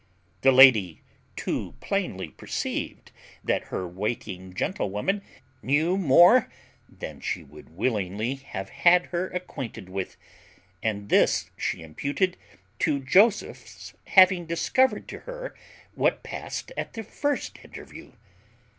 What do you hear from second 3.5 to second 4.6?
her waiting